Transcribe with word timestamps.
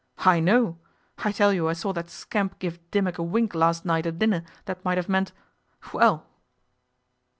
I 0.25 0.39
know! 0.39 0.79
I 1.19 1.31
tell 1.31 1.53
you 1.53 1.67
I 1.69 1.73
saw 1.73 1.93
that 1.93 2.09
scamp 2.09 2.57
give 2.57 2.79
Dimmock 2.89 3.19
a 3.19 3.23
wink 3.23 3.53
last 3.53 3.85
night 3.85 4.07
at 4.07 4.17
dinner 4.17 4.41
that 4.65 4.83
might 4.83 4.97
have 4.97 5.07
meant 5.07 5.31
well! 5.93 6.25